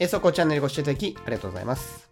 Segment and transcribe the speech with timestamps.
[0.00, 2.08] 英速報チャンネルご視聴いただきありがとうございます。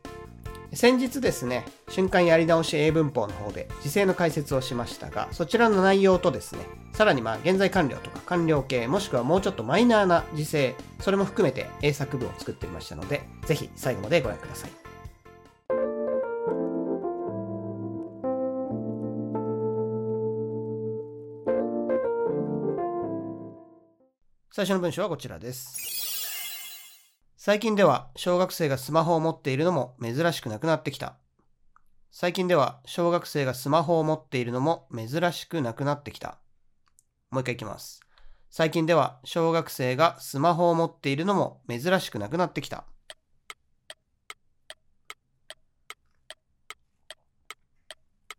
[0.73, 14.71] 先日ですね、瞬間やり直し英文法の方で時制の解説をしましたが、そちらの内容とですね、さらにまあ現在完了とか完了形、もしくはもうちょっとマイナーな時制、それも含めて英作文を作ってみましたので、ぜひ最後までご覧ください。
[24.51, 25.96] 最初の文章はこちらです。
[27.47, 31.15] 最近では小学生がスマホを持っているのも珍しくなくなってきた。
[32.11, 36.41] 最近では小学生がスマホを持っているのも珍しくなくなってきた。
[37.31, 38.01] もう一回いきます。
[38.51, 42.83] 最近では小学生がスマホを持っているのも珍しくなくなってきた。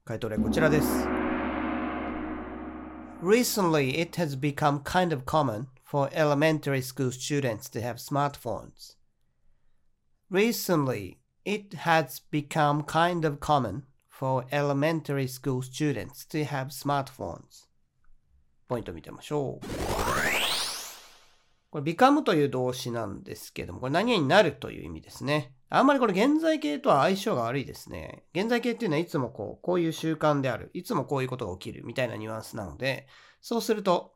[0.03, 1.07] 回答例こちらです。
[3.23, 8.96] Recently, it has become kind of common for elementary school students to have smartphones.
[10.29, 17.69] Recently, it has become kind of common for elementary school students to have smartphones.
[18.67, 19.65] ポイント見てみましょう。
[21.69, 25.53] これ become という動詞なんですけども、これ何になるという意味ですね。
[25.69, 28.25] あんまりこれ現在形とは相性が悪いですね。
[28.35, 30.71] 現在形っていうのはいつもこう、こういう習慣である。
[30.73, 33.07] いつもこういうことが起きるみたいなニュアンスなので、
[33.39, 34.13] そうすると、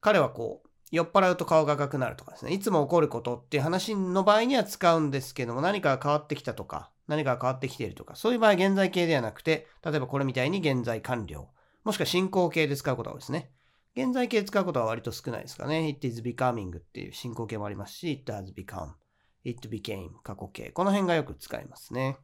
[0.00, 11.48] 彼はこう、酔っ払うと顔が赤くなるとかですね、いつも起こることっていう話の場合には使うんですけども、何かが変わってきたとか、何かが変わってきているとか、そういう場合は現在形ではなくて、例えばこれみたいに現在完了、
[11.84, 13.50] もしくは進行形で使うことが多いですね。
[13.96, 15.88] 現在形使うことは割と少ないですかね。
[15.88, 18.92] it is becoming っていう進行形もありますし、it has become,
[19.44, 20.70] it became 過去形。
[20.70, 22.18] この辺がよく使いますね。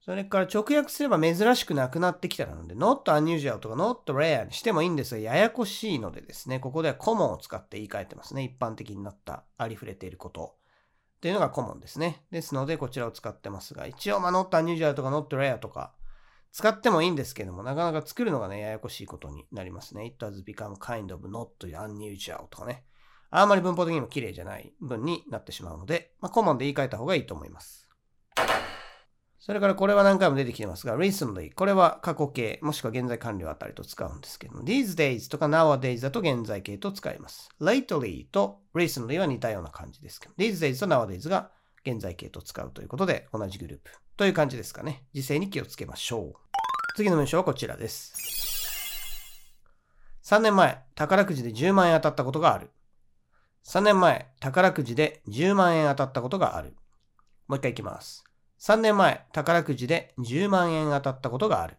[0.00, 8.42] それから直訳すれば珍しくなくなってきたなので、not unusual とか not rare にしてもいいんですが、ややこしいのでですね、ここでは common を使って言い換えてますね。
[8.42, 10.56] 一般的になった、ありふれていること。
[11.18, 12.24] っていうのが common ですね。
[12.30, 15.92] ですので、こちらを使ってますが、一応、まあ、not unusual とか not rare とか、
[16.50, 20.06] 使ってもいいんですけども、なかなか作るのがね、ややこしいことになりますね。
[20.06, 22.84] It has become kind of not unusual とかね。
[23.28, 27.89] あんまり文法的にも綺麗じゃない文になってしまうので、まあ、コモンで言い換えた方がいいと思います。
[29.40, 37.48] それからこれは何回も出てきてますが、recently、これは過去形、もしくは現在完了あたりと使うんですけども、these days とか nowadays だと現在形と使います。
[37.58, 41.50] lately と recently は似たような感じですけど、these days と nowadays が
[41.86, 45.04] 現在形と使うということで、同じグループという感じですかね。
[45.14, 46.32] 時制に気をつけましょう。
[46.94, 48.12] 次の文章はこちらです。
[50.22, 52.70] 3年前、宝くじで10万円当たったことがある。
[53.66, 56.76] 3年前、宝くじで10万円当たったことがある。
[57.48, 58.22] もう一回いきます。
[58.60, 61.78] 3年前、宝くじで10万円当たったことがある。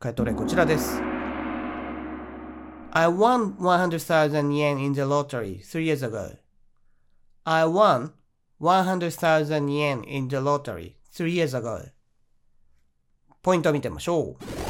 [0.00, 1.00] 回答例こちらです。
[2.90, 6.36] I won 100,000 yen in the lottery three years ago.
[7.44, 8.10] I won
[8.60, 11.92] 100,000 yen in the lottery three years ago.
[13.42, 14.61] ポイントを見てみましょう。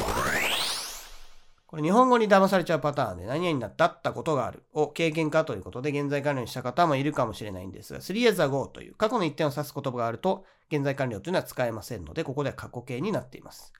[1.73, 13.73] これ日本語に騙されちゃうパターンで何々になったったことがあるを経験かということで現在完了にした方もいるかもしれないんですが、3 as ago という過去の一点を指す言葉があると現在完了というのは使えませんので、ここでは過去形になっています。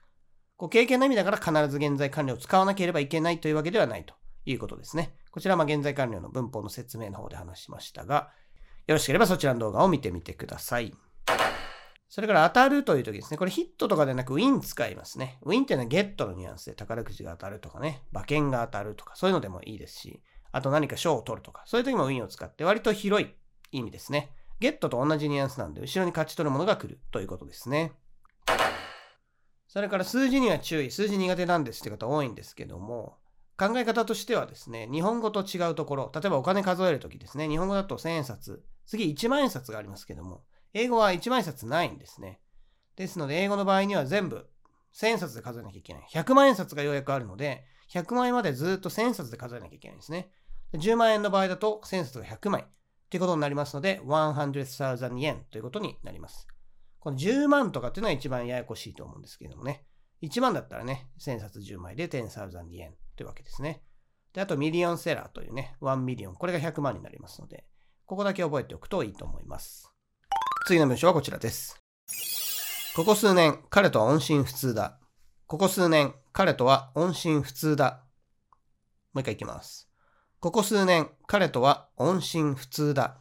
[0.56, 5.14] こう経験の意味だから必ず現在完了を使わなければいけないというわけではないということですね。
[5.30, 8.32] こちらはまあ現在完了の文法の説明の方で話しましたが、
[8.88, 10.92] よろしければそちらの動画を見てみてください。
[12.14, 13.38] それから当たるという時ですね。
[13.38, 15.36] これヒットとかでなくウィン使いますね。
[15.42, 20.22] ウィンっていうのはゲットのニュアンスで宝くじが当たるとかね、馬券が当たるとかそういうのでもいいですし、
[20.52, 23.34] あと何か賞を取るとか、そういう時もウィンを使って割と広い
[23.72, 24.30] 意味ですね。
[24.60, 27.90] ゲットと同じニュアンスなんで、後ろに勝ち取るものが来るということですね。
[29.66, 30.92] それから数字には注意。
[30.92, 33.18] 数字苦手なんですって方多いんですけども、
[33.58, 42.40] 考え方としてはですね、日本語と違うところ、例えばお金数えるときですね、日本語だと1000円札、次1万円札がありますけども、英語は1万円札ないんですね。
[42.96, 44.46] ですので、英語の場合には全部
[44.92, 46.06] 1000円札で数えなきゃいけない。
[46.12, 50.30] 100万円札がようやくあるので、100万円までずっと1000円札で数えなきゃいけないんですね。
[50.74, 52.66] 10万円の場合だと1000円札が100枚
[53.08, 56.48] ということになりますので、100,000 yen ということになります。
[56.98, 59.84] この10万とかっていうのは一番ややこしいと思うんですけどもね。
[60.22, 63.82] 1万だったらね、1000札10枚で10,000 yen というわけですね。
[64.32, 66.34] で、あとミリオンセラーというね、1 million。
[66.34, 67.64] これが100万になりますので、
[68.04, 69.93] ここだけ覚えておくといいと思います。
[70.66, 71.78] 次の文章はこちらです。
[72.96, 74.98] ここ数年、彼とは音信不通だ。
[75.46, 78.02] ここ数年、彼とは音信不通だ。
[79.12, 79.90] もう一回いきます。
[80.40, 83.18] ここ数年、彼とは音信不通だ。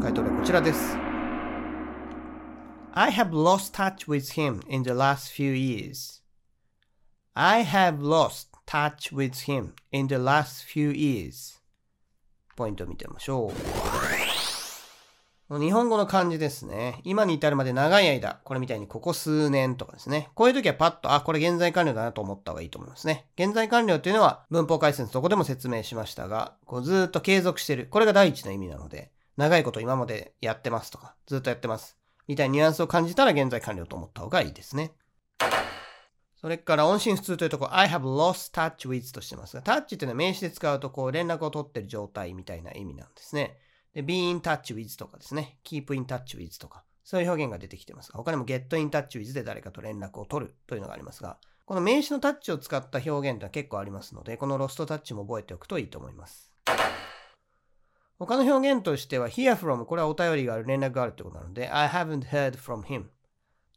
[0.00, 0.96] 回答例こちらです。
[2.92, 6.22] I have lost touch with him in the last few years.
[7.34, 11.58] I have lost touch with him in the last few years.
[12.54, 13.54] ポイントを見てみましょう。
[15.58, 17.00] 日本語の漢字ですね。
[17.02, 20.28] 今に至るまで長い間、これみたいにここ数年とかですね。
[20.36, 23.26] こういう時はパッと、あ、これ現在完了だなと思った方がいいと思いますね。
[23.36, 27.88] 現在完了っていうのは文法解説そこでも説明しましたが、こうずっと継続してる。
[27.90, 31.96] これが第一の意味なので、長いこと今までやってますとか、ずっとやってます。
[32.28, 34.92] みたいなニュアンスを感じたら現在完了と思った方がいいですね。
[36.40, 43.58] それから音信不通というところ、I have lost touch with としてますが、touch っていうのは名詞で使うとこう連絡を取ってる状態みたいな意味なんですね。
[43.92, 56.54] で、be in touch with とかですね、keep in touch with とか、そういう表現が出てきてますが、他にも get in touch with で誰かと連絡を取るというのがありますが、この名詞のタッチを使った表現というのは結構ありますので、このロストタッチも覚えておくといいと思います。
[58.18, 63.04] 他の表現としては、hear from これはお便りがある、連絡があるってことなので、I haven't heard from him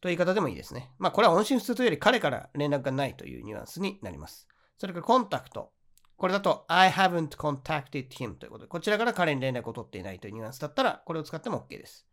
[0.04, 0.92] という言い方でもいいですね。
[1.00, 4.50] まあ、これは音信不通というより彼から連絡がないというニュアンスになります。
[4.78, 5.72] それからコンタクト。
[6.18, 12.06] これだと I haven't contacted him ということで、こちらから彼に連絡を取っていないというニュアンスだったら、これを使っても OK です。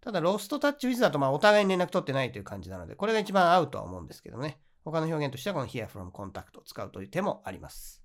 [0.00, 4.58] ただ、ロストタッチウィズだと、まあ、お互いに連絡取ってないという感じなので、これが一番合うとは思うんですけどね。
[4.86, 8.02] 他の表現としては、この hear from contact を使うという手もあります。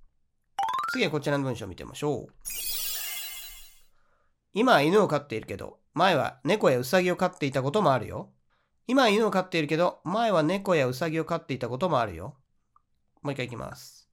[0.92, 2.34] 次はこちらの文章を見てみましょう。
[4.52, 8.34] 今は犬を飼っているけど、前は猫やウサギを飼っていたこともあるよ。
[8.88, 12.36] 今は犬を飼っているけど、前は猫やウサギを飼っていたこともあるよ。
[13.22, 14.10] もう一回いきます。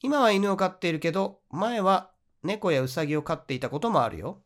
[0.00, 2.12] 今は犬を飼っているけど、前は
[2.42, 4.42] 猫やウサギを飼っていたこともあるよ。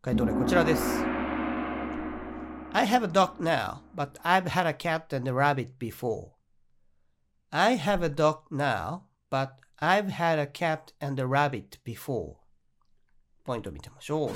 [0.00, 0.82] 回答例こちらです。
[2.72, 6.32] I have a dog now, but I've had a cat and a rabbit before.
[7.50, 12.41] I have a dog now, but I've had a cat and a rabbit before.
[13.44, 14.30] ポイントを見てみましょう。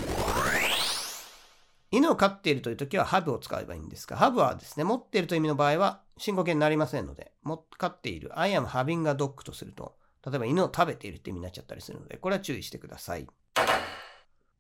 [1.91, 13.27] 犬を飼っているという時は have を使えばいいんですが、have はですね、持っているという意味の場合は進行形になりませんので、も飼っている I am having a dog とすると、例えば犬を食べているって意味になっちゃったりするので、これは注意してください。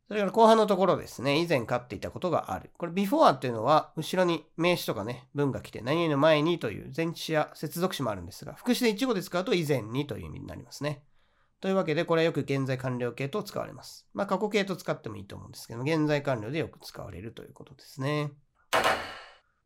[0.08, 2.70] それから後半のところですね、以前飼っていたことがある。
[2.78, 11.02] これ before っていうのは、後ろに名詞とかね、文が来て、何々の前にという前置詞や接続詞もあるんですが、副詞で一語で使うと以前にという意味になりますね。
[11.60, 14.06] というわけで、これはよく現在完了形と使われます。
[14.12, 18.32] まあ、過去形と使ってもいいと思うんですけど、現在完了でよく使われるということですね。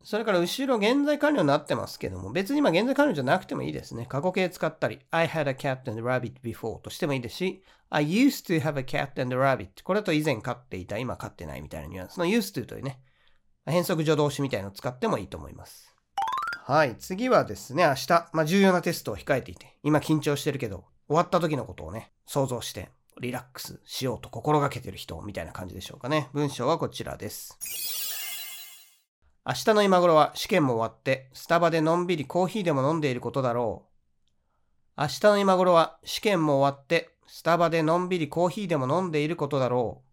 [0.02, 4.06] それから後ろ現在完了になってますけども、別に今現在完了じゃなくてもいいですね。
[4.06, 9.38] 過去形使ったり、I had a cat and a rabbit before としてもいいですし、I used to have a cat and a
[9.38, 13.00] rabbit これと以前飼っていた、今飼ってないみたいなニュアンスの used to というね、
[13.66, 15.94] 変則助動詞みたいのを使ってもいいと思います。
[16.64, 22.88] はい、次はですね、明日、まあ、重要なテストを控えていて、今緊張してるけど、終わった時のことをね、想像して
[23.20, 26.28] リラックスしようと心がけてる人みたいな感じでしょうかね。
[26.32, 27.58] 文章はこちらです。
[29.44, 33.86] 明日の今頃は試験も終わってスタバでのんびりコーヒーでも飲んでいることだろ
[34.96, 35.00] う。
[35.00, 40.04] 明日の今頃は試験も終わってスタバでのんびりコーヒーでも飲んでいることだろ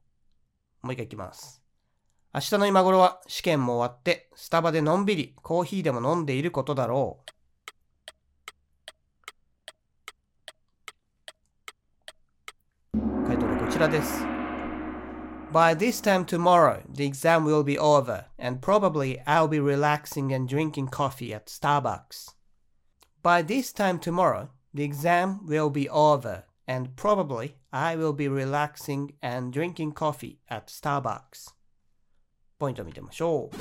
[0.82, 0.88] う。
[0.88, 1.62] もう一回いきます。
[2.34, 7.37] 明日の今頃は試験も終わってスタバでのんびりコーヒーでも飲んでいることだろう。
[13.78, 14.24] ちらです。
[15.54, 20.88] By this time tomorrow, the exam will be over, and probably I'll be relaxing and drinking
[20.88, 22.36] coffee at Starbucks.
[23.22, 29.14] By this time tomorrow, the exam will be over, and probably I will be relaxing
[29.22, 31.54] and drinking coffee at Starbucks.
[32.58, 33.56] ポイントを見てみましょう。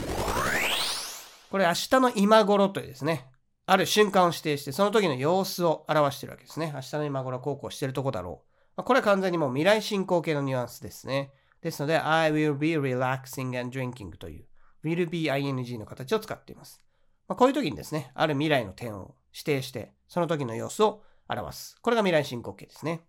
[1.50, 3.26] これ明日の今頃というですね、
[3.66, 6.72] ある瞬間を指定して、その時の様子を表しているわけですね。
[6.74, 8.45] 明日の今頃はこうこうしているとこだろう。
[8.76, 11.32] ま、これは完全にもう未来進行形のニュアンスですね。
[11.62, 14.44] ですので、I will be relaxing and drinking という
[14.84, 16.80] will be ing の形を使っています。
[17.28, 21.76] まあ、こういう時にですね、ある未来の点を指定して、その時の様子を表す。
[21.82, 23.00] これが未来進行形ですね。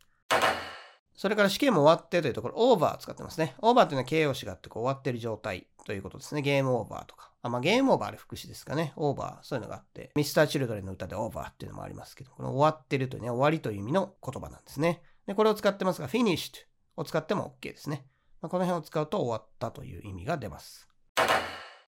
[1.13, 3.55] それから試験も終わってというところ、over 使ってますね。
[3.61, 6.41] over というのは形容詞があってこう終わってる状態ということですね。
[6.41, 7.31] ゲームオーバーとか。
[7.41, 8.93] あまあ、ゲームオーバーあれ副詞ですかね。
[8.95, 15.01] オーバー、そういうのがあって、ミスターチルドレンの歌でオーバーっていうのもありますけど、この終わってるというね、終わりという意味の言葉なんですね。
[15.27, 16.65] で、これを使ってますが、finished
[16.95, 18.05] を使っても OK ですね。
[18.41, 20.87] まあ、この辺を使うと終わったという意味が出ます。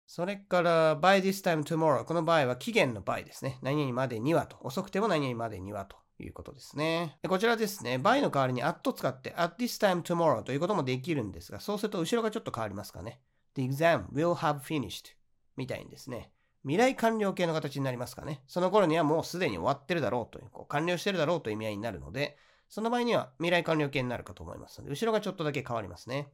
[0.05, 2.03] それから、by this time tomorrow。
[2.03, 3.60] この場合は期限の by ですね。
[3.62, 4.58] 何々までにはと。
[4.62, 7.17] 遅くても何々までにはということですね。
[7.27, 7.96] こちらですね。
[7.96, 13.22] by の代わりに at 使って at this time tomorrow ということもできるんですが、そうすると後ろがちょっと変わりますかね。
[13.55, 15.13] The exam will have finished
[15.55, 16.31] みたいにですね。
[16.63, 18.41] 未来完了形の形になりますかね。
[18.48, 22.38] その頃にはもうすでに終わってるだろうという、こう完了してるだろうという意味合いになるので、
[22.69, 26.29] その場合には未来完了形になるかと思いますので、後ろがちょっとだけ変わりますね。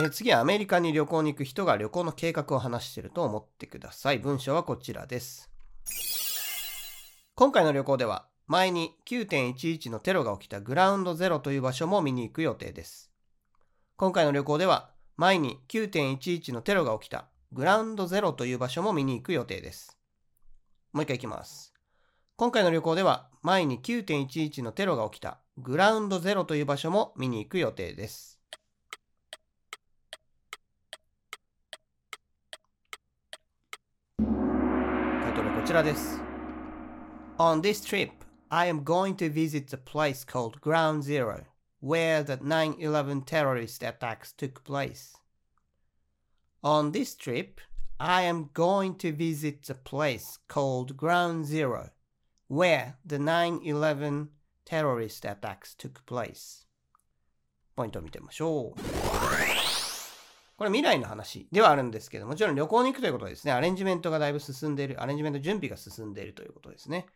[0.00, 4.18] えー、次はアメリカに旅行に行く人が旅行の計画を話していると思ってください。
[4.18, 5.50] 文章はこちらです。
[7.34, 13.10] 今回の旅行では前に9.11のテロが起きたグラウンドゼロという場所も見に行く予定です。
[13.96, 19.98] 今回の旅行では前に9.11のテロが起きたグラウンドゼロという場所も見に行く予定です。
[20.92, 21.74] もう一回いきます。
[22.36, 28.39] 今回の旅行では前に9.11のテロが起きたグラウンドゼロという場所も見に行く予定です。
[34.17, 36.19] タイトルこちらです。
[37.39, 38.11] On this trip,
[38.49, 41.43] I am going to visit a place called Ground Zero,
[41.81, 45.15] where the 9-11 terrorist attacks took place.
[46.63, 47.61] On this trip,
[47.99, 51.89] I am going to visit a place called Ground Zero,
[52.52, 54.26] where the 9-11
[54.66, 56.66] terrorist attacks took place.
[57.74, 58.80] ポイントを見てみましょう。
[60.58, 63.52] これ未来の話ではあるんですけどもちろん旅行に行くということですね。
[63.52, 67.06] アレンジメントがだいぶ進んでいる、アレンジメント準備が進んでいるということですね。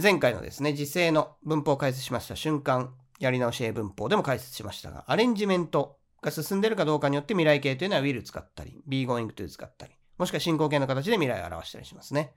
[0.00, 12.34] 前回のですね、時制の文法を解説しました瞬間、やり直し英文法でも解説しましたが、アレンジメントが進んでいるかどうかによって未来形というのは will 使ったり、be going to 使ったり、もしくは進行形の形で未来を表したりしますね。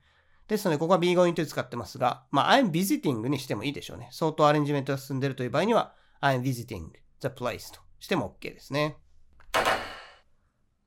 [0.48, 4.08] ですので、ここは be going to 使ってますが、まあ、I'm visiting にしてもいいでしょうね。
[4.12, 6.88] 相当アレンジメントが進んでいるという場合には、I'm visiting
[7.20, 8.96] the place としても OK ですね。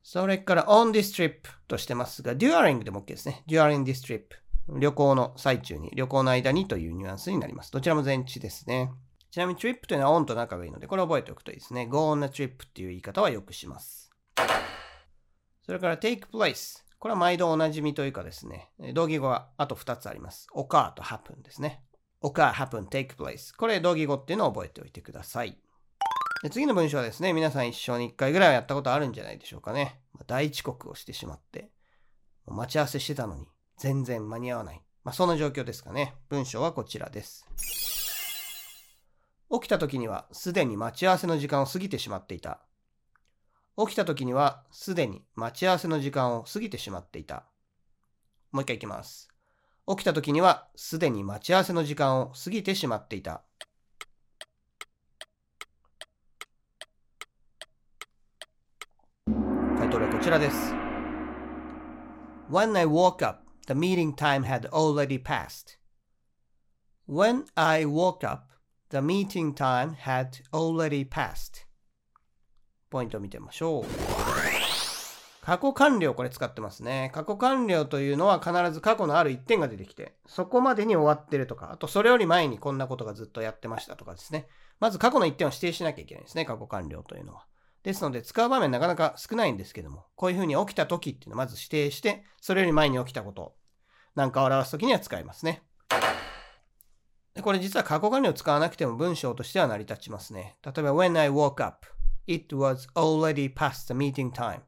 [0.03, 3.43] それから on this trip としてますが、during でも OK ですね。
[3.47, 4.25] during this trip。
[4.69, 7.71] 旅行の最中に、旅行の間にというニュアンスになります。
[7.71, 8.91] どちらも前置ですね。
[9.31, 11.87] ちなみに trip というのは on と仲がいいので、これ覚えておくといいですね。
[11.87, 14.11] go on a trip っていう言い方はよくします。
[15.65, 16.86] それから take place。
[16.99, 20.47] これは毎度おなじみというかですね、同義語はあと2つあります。
[20.55, 21.83] occur と happen ですね。
[22.23, 23.55] occur, happen, take place。
[23.55, 25.57] これ同義語っていうのを覚えておいてください。
[26.43, 30.01] で次の文章はですね、皆さん一生に1回ぐらいはやったことあるんじゃないでしょうかね。
[30.13, 31.69] まあ大遅刻をしてしまって、
[32.47, 34.81] 待ち合わせしてたのに全然間に合わない。
[35.03, 36.15] まあ、そんな状況ですかね。
[36.29, 37.45] 文章はこちらです。
[39.49, 42.66] 起きた時にはすでに待ち合わせの時間を過ぎてしまっていた。
[43.79, 47.45] 起きた時にはすでに待ち合わせの時間を過ぎてしまっていた。
[48.51, 49.29] もう一回いきます。
[49.87, 53.43] 起きた時にはすでに待ち合わせの時間を過ぎてしまっていた。
[59.77, 60.73] 回答はこちらです。
[62.49, 65.77] When I woke up, the meeting time had already passed.
[67.07, 68.53] When I woke up,
[68.89, 71.66] the meeting time had already passed.
[72.97, 73.85] ポイントを見てみましょう。
[75.41, 77.11] 過去完了これ使ってますね。
[77.13, 84.47] 過去完了というのは必ず過去のある一点が出てきて、そこまでに終わってるとか、あとそれより前にこんなことがずっとやってましたとかですね。
[84.79, 86.43] まず過去の一点を指定しなきゃいけないですね。
[86.43, 87.45] 過去完了というのは。
[87.83, 93.53] ですので、使う場面なかなか少ないんですけども、こういうふうに起きた時っていうのをまず指定して、それより前に起きたこと
[94.15, 95.61] なんかを表す時には使いますね。
[97.41, 100.57] これ実は過去完了を使わなくても文章としては成り立ちますね。
[100.65, 101.85] 例えば、when I woke up,
[102.27, 104.61] it was already past the meeting time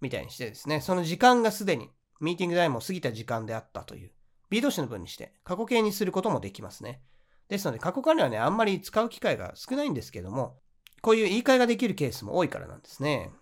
[0.00, 1.90] みたいにしてですね、その時間がすでに
[2.20, 4.12] ミーティングタイムを過ぎた時間であったという
[4.50, 7.02] B 動詞の文にして過去形にすることもできますね。
[7.48, 10.60] ですので、過去完了はね、あんまり使う機会が少ないんですけども、
[11.02, 13.32] こういう言い換えができるケースも多いからなんですね。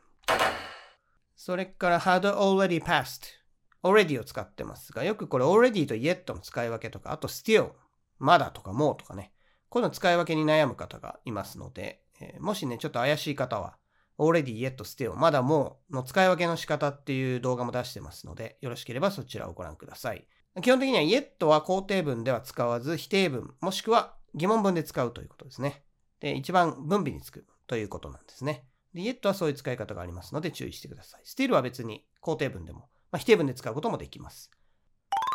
[1.36, 3.38] それから had already passed
[3.84, 7.72] already を使ってますが、よくこれ already と yet の使い分けとか、あと still
[8.18, 9.32] まだとかもうとかね、
[9.68, 13.76] こういうの使い分けに悩む方がいますので、えー、もしね、ちょっと怪しい方は、
[14.18, 20.26] already, yet, still, まだもうの使い分けの仕方っていう動画も出してますので、よろしければそちらをご覧ください。
[20.60, 25.84] 基本的には yet は肯定文では使わず、否定文、もしくは疑問文で使うということですね。
[26.20, 28.64] で、一番分尾につくということなんですね。
[28.92, 31.22] で、yet はそういう使い方がありますので注意してください。
[31.24, 34.50] still は別に肯定文でも、まあ、否定文で使うこともできます。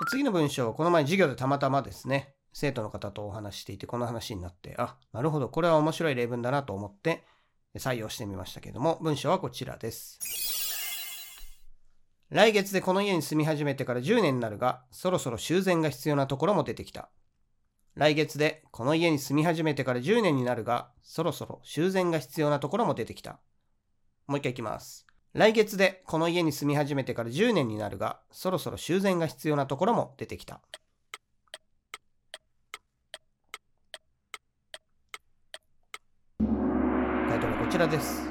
[0.10, 7.24] 次の文章、この前授業でたまたまですね、生徒の方とお話していて、この話になって、あ、なるほど、これは面白い例文だなと思って
[7.76, 10.20] 採用してみましたけども、文章はこちらです。
[12.30, 17.10] 来月でこの家に住み始めてから10年になるが、そろそろ修繕が必要なところも出てきた。
[17.96, 23.40] 来月でこの家に住み始めてから10年になるが、そろそろ修繕が必要なところも出てきた。
[24.26, 25.06] もう一回いきます。
[25.34, 30.62] 来月でこの家に住み始めてから10年になるが、そろそろ修繕が必要なところも出てきた。
[37.74, 38.22] ちらです。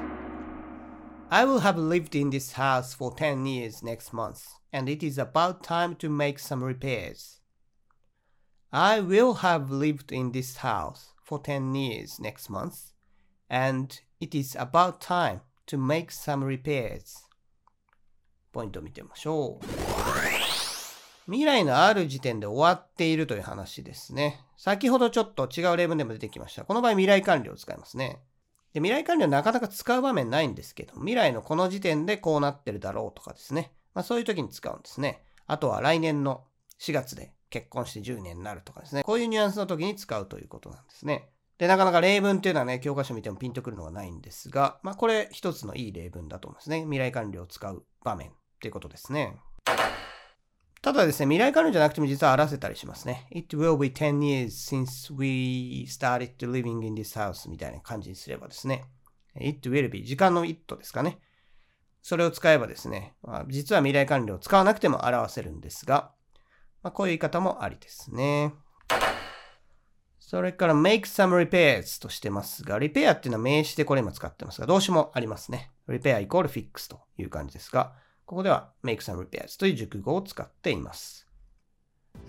[1.29, 4.37] I will have lived in this house for 10 years next month,
[4.71, 7.41] and it is about time to make some repairs.
[8.71, 12.93] I will have lived in this house for 10 years next month,
[13.49, 17.27] and it is about time to make some repairs.
[18.53, 19.65] ポイントを見てみましょう。
[21.25, 24.39] 未来のある時点で終わっているという話ですね。
[24.55, 26.63] 先ほどちょっと違う例文でも出てきました。
[26.63, 28.21] この場合未来完了を使いますね。
[28.73, 33.71] で未来完了なかなか使う場面ないんですけど、未来のこの時点でこうなってるだろうとかですね。
[33.93, 35.23] まあそういう時に使うんですね。
[35.45, 36.43] あとは来年の
[36.79, 39.03] 4月で結婚して10年になるとかですね。
[39.03, 41.29] こういうニュアンスの時に使うということなんですね。
[41.59, 46.81] で、なかなか例文っていうのはね、教科書見てもピンとくるのがないんですが、まあこれ一つのいい例文だと思うんですね。
[46.81, 49.37] 未来完了を使う場面っていうことですね。
[50.83, 53.25] ただですね、未来完了じゃなくても実は荒らせたりしますね。
[53.31, 58.83] It will be 10 years since we started living in this house みたいな感じにすればですね。
[59.39, 61.19] It will be 時間の it ですかね。
[62.01, 66.11] それを使えばですね、まあ、実は未来完了を使わなくても表せるんですが、
[66.81, 68.53] まあ、こういう言い方もありですね。
[70.19, 75.71] それから make some repairs としてますが、repair っていうのは名詞でこれ今使ってますが、動詞もありますね。
[75.87, 77.93] repair イコール fix という感じですが、
[78.25, 81.27] ここでは make some repairs という熟語を使っています。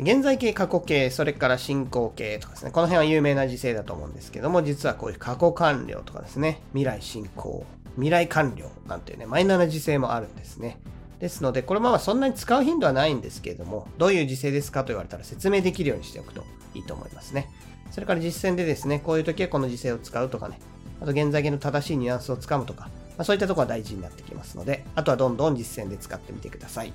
[0.00, 2.72] 現在形、過去形、それから進行形とかですね。
[2.72, 10.80] この辺は有名な時勢だと思うんですけども、実はこういう過去完了とかですね、未来進行、未来完了なんていうね、マイナーな時勢もあるんですね。
[11.20, 16.42] ですので、これままそんなに使う頻度はないんですけれども、どういう時勢ですかと言われたら説明できるようにしておくと
[16.74, 17.48] いいと思いますね。
[17.92, 20.58] それから実践でですね、こういう時はこの時勢を使うとかね、
[21.00, 26.92] あと現在形の正しいニュアンスをつかむとか、あ、そういったところは大事になってきますので、あとはどんどん実践で使ってみてください。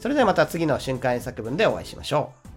[0.00, 2.47] それではまた次の瞬間演作文でお会いしましょう。